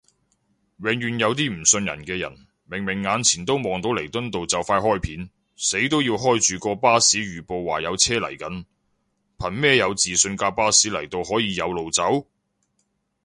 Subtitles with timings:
[0.77, 8.65] 永遠有啲唔信人嘅人，明明眼前都望到彌敦道就快開片，死都要開住個巴士預報話有車嚟緊，
[9.37, 12.25] 憑咩有自信架巴士嚟到可以有路走？